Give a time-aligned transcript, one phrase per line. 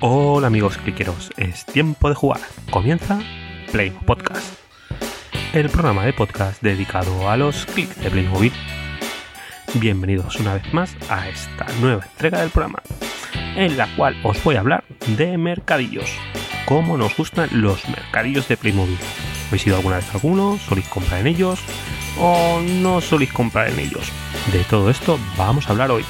[0.00, 2.40] Hola amigos cliqueros, es tiempo de jugar.
[2.70, 3.18] Comienza
[3.72, 4.56] Play Podcast,
[5.52, 8.52] el programa de podcast dedicado a los clics de Playmobil.
[9.74, 12.80] Bienvenidos una vez más a esta nueva entrega del programa,
[13.56, 14.84] en la cual os voy a hablar
[15.16, 16.12] de mercadillos.
[16.64, 18.98] Cómo nos gustan los mercadillos de Playmobil.
[19.48, 20.58] ¿Habéis ido alguna vez a alguno?
[20.58, 21.58] ¿Soléis comprar en ellos?
[22.20, 24.12] ¿O no soléis comprar en ellos?
[24.52, 26.04] De todo esto vamos a hablar hoy.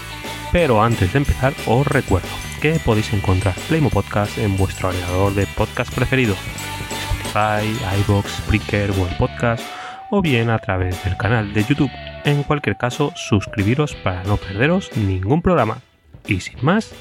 [0.52, 5.46] Pero antes de empezar, os recuerdo que podéis encontrar Playmo Podcast en vuestro agregador de
[5.46, 7.66] podcast preferido, Spotify,
[8.00, 9.64] iBox, Spreaker, Google Podcast
[10.10, 11.90] o bien a través del canal de YouTube.
[12.24, 15.78] En cualquier caso, suscribiros para no perderos ningún programa.
[16.26, 16.94] Y sin más,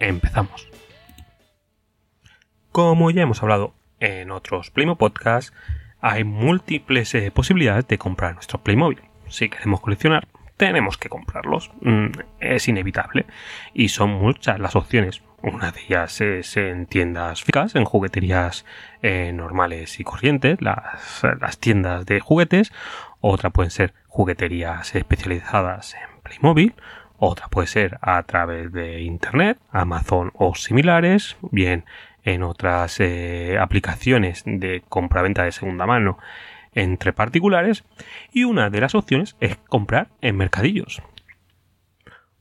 [0.00, 0.68] empezamos.
[2.72, 4.98] Como ya hemos hablado en otros Playmo
[6.00, 9.00] hay múltiples eh, posibilidades de comprar nuestro Playmobil.
[9.28, 11.70] Si queremos coleccionar, tenemos que comprarlos.
[11.80, 12.06] Mm,
[12.40, 13.26] es inevitable.
[13.74, 15.22] Y son muchas las opciones.
[15.42, 18.64] Una de ellas es en tiendas físicas, en jugueterías
[19.02, 22.72] eh, normales y corrientes, las, las, tiendas de juguetes.
[23.20, 26.74] Otra pueden ser jugueterías especializadas en Playmobil.
[27.18, 31.36] Otra puede ser a través de Internet, Amazon o similares.
[31.50, 31.84] Bien,
[32.24, 36.18] en otras eh, aplicaciones de compra-venta de segunda mano
[36.76, 37.84] entre particulares
[38.32, 41.02] y una de las opciones es comprar en mercadillos.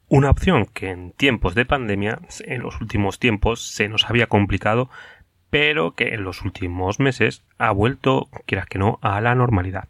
[0.08, 4.92] Una opción que en tiempos de pandemia, en los últimos tiempos, se nos había complicado,
[5.50, 9.88] pero que en los últimos meses ha vuelto, quieras que no, a la normalidad.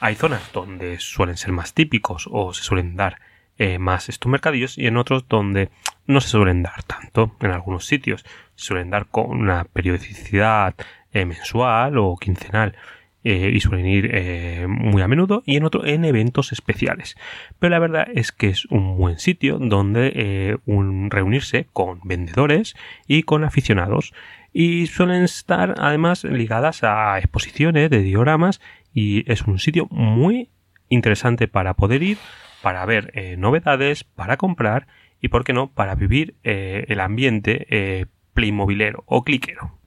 [0.00, 3.20] Hay zonas donde suelen ser más típicos o se suelen dar
[3.58, 5.70] eh, más estos mercadillos y en otros donde
[6.06, 7.36] no se suelen dar tanto.
[7.40, 10.74] En algunos sitios suelen dar con una periodicidad
[11.12, 12.76] eh, mensual o quincenal
[13.26, 17.16] eh, y suelen ir eh, muy a menudo y en otro en eventos especiales.
[17.58, 22.76] Pero la verdad es que es un buen sitio donde eh, un, reunirse con vendedores
[23.06, 24.12] y con aficionados
[24.52, 28.60] y suelen estar además ligadas a exposiciones de dioramas
[28.92, 30.50] y es un sitio muy
[30.90, 32.18] interesante para poder ir,
[32.60, 34.86] para ver novedades, para comprar
[35.18, 39.83] y por qué no, para vivir el ambiente playmobilero o cliquero.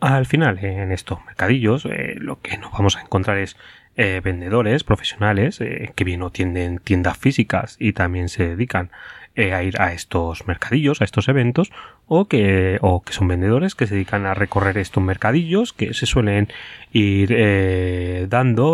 [0.00, 3.56] Al final, en estos mercadillos, eh, lo que nos vamos a encontrar es
[3.96, 8.90] eh, vendedores profesionales eh, que bien o tienen tiendas físicas y también se dedican
[9.36, 11.70] a ir a estos mercadillos, a estos eventos,
[12.08, 16.04] o que, o que son vendedores que se dedican a recorrer estos mercadillos que se
[16.04, 16.48] suelen
[16.92, 18.72] ir dando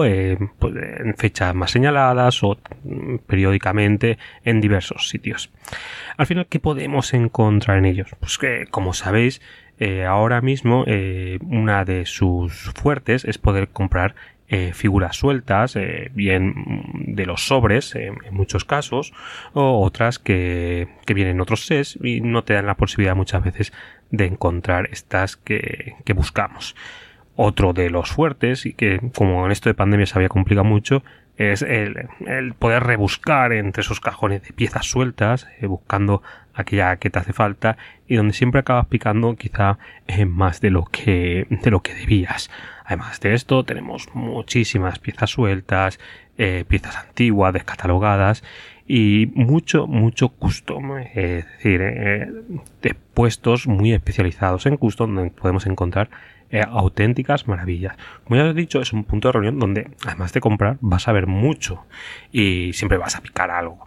[0.58, 5.50] pues, en fechas más señaladas o mm, periódicamente en diversos sitios.
[6.16, 8.08] Al final, ¿qué podemos encontrar en ellos?
[8.18, 9.42] Pues que, como sabéis,
[9.78, 14.14] eh, ahora mismo eh, una de sus fuertes es poder comprar
[14.48, 15.76] eh, figuras sueltas,
[16.12, 16.54] bien
[16.94, 19.12] de los sobres en muchos casos,
[19.54, 23.42] o otras que, que, vienen en otros sets y no te dan la posibilidad muchas
[23.42, 23.72] veces
[24.10, 26.76] de encontrar estas que, que buscamos.
[27.34, 31.02] Otro de los fuertes, y que como en esto de pandemia se había complicado mucho,
[31.36, 36.22] es el, el, poder rebuscar entre esos cajones de piezas sueltas, buscando
[36.54, 37.76] aquella que te hace falta
[38.08, 39.78] y donde siempre acabas picando quizá
[40.26, 42.50] más de lo que de lo que debías.
[42.84, 45.98] Además de esto tenemos muchísimas piezas sueltas,
[46.38, 48.42] eh, piezas antiguas, descatalogadas
[48.86, 52.30] y mucho, mucho custom, es decir, eh,
[52.82, 56.08] de puestos muy especializados en custom donde podemos encontrar
[56.50, 57.96] eh, auténticas maravillas.
[58.24, 61.08] Como ya os he dicho, es un punto de reunión donde además de comprar vas
[61.08, 61.84] a ver mucho
[62.32, 63.86] y siempre vas a picar algo.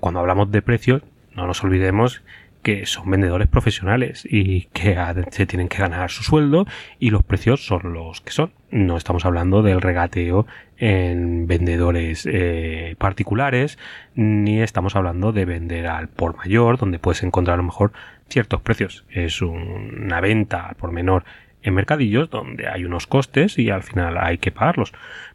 [0.00, 1.02] cuando hablamos de precios,
[1.34, 2.22] no nos olvidemos
[2.64, 4.96] que son vendedores profesionales y que
[5.30, 6.66] se tienen que ganar su sueldo
[6.98, 8.52] y los precios son los que son.
[8.70, 10.46] No estamos hablando del regateo
[10.78, 13.78] en vendedores eh, particulares
[14.14, 17.92] ni estamos hablando de vender al por mayor donde puedes encontrar a lo mejor
[18.28, 19.04] ciertos precios.
[19.10, 21.24] Es una venta al por menor
[21.64, 24.92] en mercadillos donde hay unos costes y al final hay que pagarlos.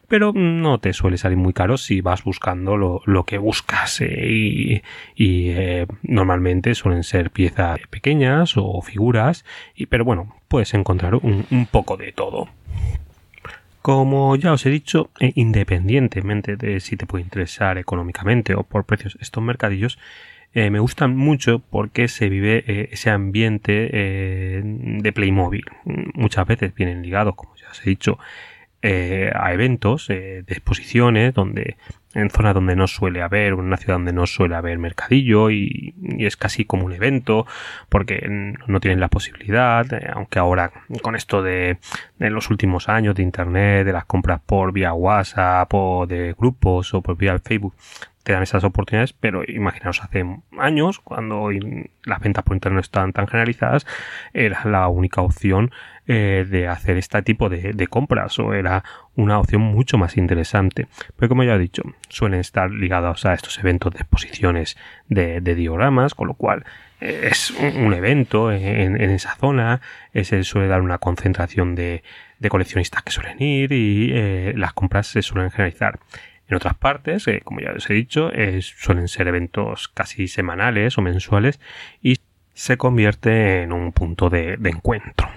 [0.07, 4.81] Pero no te suele salir muy caro si vas buscando lo, lo que buscas eh,
[5.15, 9.45] y, eh, normalmente suelen ser piezas pequeñas o figuras
[9.75, 12.47] y pero bueno puedes encontrar un, un poco de todo.
[13.81, 18.85] Como ya os he dicho, eh, independientemente de si te puede interesar económicamente o por
[18.85, 19.97] precios estos mercadillos,
[20.53, 25.65] eh, me gustan mucho porque se vive eh, ese ambiente eh, de Playmobil.
[26.15, 28.17] Muchas veces vienen ligados, como ya os he dicho,
[28.81, 31.75] a eventos de exposiciones donde
[32.13, 35.93] en zonas donde no suele haber, en una ciudad donde no suele haber mercadillo y,
[36.17, 37.45] es casi como un evento
[37.89, 38.25] porque
[38.67, 41.77] no tienen la posibilidad, aunque ahora con esto de,
[42.17, 46.93] de, los últimos años de internet, de las compras por vía WhatsApp o de grupos
[46.93, 47.75] o por vía Facebook,
[48.29, 50.23] quedan esas oportunidades, pero imaginaos hace
[50.59, 51.49] años, cuando
[52.03, 53.87] las ventas por internet no estaban tan generalizadas,
[54.33, 55.71] era la única opción
[56.05, 58.83] eh, de hacer este tipo de, compras o era
[59.15, 60.85] una opción mucho más interesante.
[61.15, 64.77] Pero como ya he dicho, suelen estar ligados a estos eventos de exposiciones
[65.07, 66.65] de, dioramas, con lo cual
[67.01, 69.81] eh, es un, evento en, esa zona,
[70.13, 72.03] se suele dar una concentración de,
[72.47, 75.97] coleccionistas que suelen ir y eh, las compras se suelen generalizar.
[76.49, 78.31] En otras partes, como ya os he dicho,
[78.61, 81.59] suelen ser eventos casi semanales o mensuales
[82.01, 82.17] y
[82.53, 85.29] se convierte en un punto de encuentro.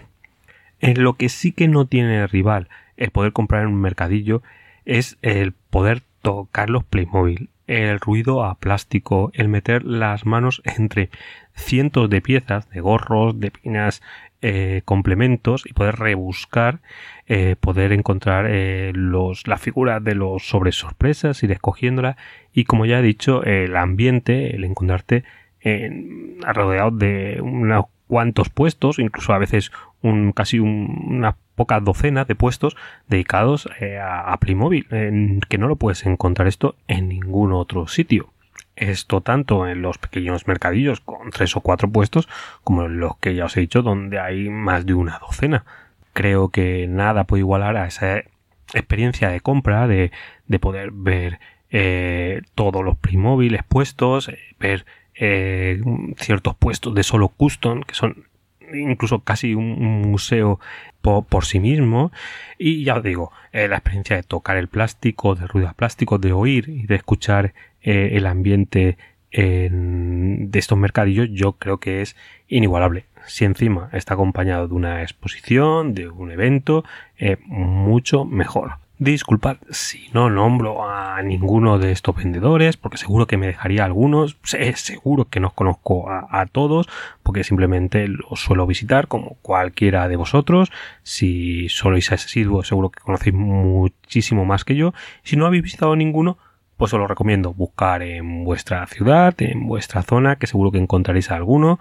[0.81, 4.43] En lo que sí que no tiene rival el poder comprar en un mercadillo
[4.85, 11.11] es el poder tocar los Playmobil, el ruido a plástico, el meter las manos entre
[11.55, 14.03] cientos de piezas, de gorros, de pinas,
[14.43, 16.81] eh, complementos y poder rebuscar,
[17.27, 22.17] eh, poder encontrar eh, los, las figuras de los sobre sorpresas, ir escogiéndola
[22.53, 25.25] y como ya he dicho, el ambiente, el encontrarte
[25.61, 29.73] en, rodeado de unos cuantos puestos, incluso a veces
[30.03, 32.77] un, casi una poca docena de puestos
[33.09, 34.87] dedicados eh, a, Playmobil,
[35.49, 38.32] que no lo puedes encontrar esto en ningún otro sitio.
[38.77, 42.29] Esto tanto en los pequeños mercadillos con tres o cuatro puestos,
[42.65, 45.65] como en los que ya os he dicho, donde hay más de una docena.
[46.13, 48.19] Creo que nada puede igualar a esa
[48.75, 50.11] experiencia de compra, de,
[50.47, 51.39] de poder ver
[51.71, 54.85] eh, todos los Playmobil puestos, eh, ver
[56.17, 58.27] ciertos puestos de solo custom, que son
[58.75, 60.61] incluso casi un, museo
[61.01, 62.13] por, sí mismo.
[62.59, 66.33] Y ya os digo, eh, la experiencia de tocar el plástico, de ruido plástico, de
[66.33, 68.99] oír y de escuchar eh, el ambiente
[69.35, 72.17] de estos mercadillos, yo creo que es
[72.49, 73.07] inigualable.
[73.27, 76.85] Si encima está acompañado de una exposición, de un evento,
[77.19, 78.82] eh, mucho mejor.
[78.99, 84.37] Disculpad si no nombro a ninguno de estos vendedores, porque seguro que me dejaría algunos,
[84.45, 86.89] seguro que no os conozco a, todos,
[87.23, 90.71] porque simplemente los suelo visitar como cualquiera de vosotros.
[91.03, 94.95] Si sois asiduos, seguro que conocéis muchísimo más que yo.
[95.25, 96.39] Si no habéis visitado ninguno,
[96.77, 101.31] pues os lo recomiendo buscar en vuestra ciudad, en vuestra zona, que seguro que encontraréis
[101.31, 101.81] alguno.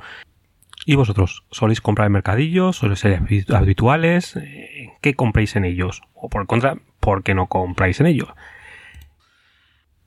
[0.85, 1.43] ¿Y vosotros?
[1.51, 2.77] ¿Soléis comprar mercadillos?
[2.77, 3.21] ¿Soléis ser
[3.53, 4.39] habituales?
[5.01, 6.01] ¿Qué compráis en ellos?
[6.15, 8.29] O por el contra, ¿por qué no compráis en ellos?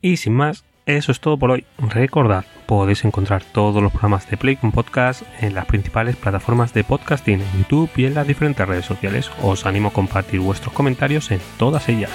[0.01, 1.67] Y sin más, eso es todo por hoy.
[1.79, 6.85] Recordad, podéis encontrar todos los programas de Play con Podcast en las principales plataformas de
[6.85, 9.31] podcasting, en YouTube y en las diferentes redes sociales.
[9.43, 12.11] Os animo a compartir vuestros comentarios en todas ellas.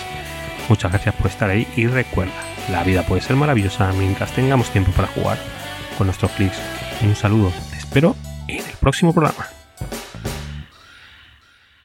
[0.70, 2.34] Muchas gracias por estar ahí y recuerda,
[2.72, 5.40] la vida puede ser maravillosa mientras tengamos tiempo para jugar
[5.98, 6.62] con nuestros clics.
[7.02, 8.16] Un saludo, te espero
[8.48, 9.58] en el próximo programa.